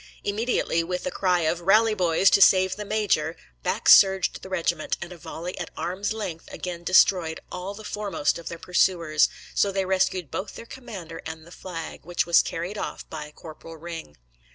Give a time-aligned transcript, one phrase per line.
[0.23, 4.97] Immediately, with the cry of "Rally, boys, to save the Major," back surged the regiment,
[4.99, 9.71] and a volley at arm's length again destroyed all the foremost of their pursuers; so
[9.71, 14.17] they rescued both their commander and the flag, which was carried off by Corporal Ring.